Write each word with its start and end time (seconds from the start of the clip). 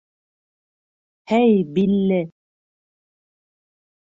—Һәй, 1.33 1.61
Билле! 1.77 2.19